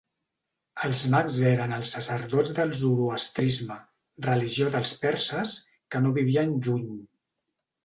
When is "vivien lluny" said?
6.19-6.91